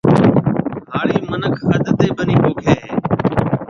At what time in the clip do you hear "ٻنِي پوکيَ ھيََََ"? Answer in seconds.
2.17-2.87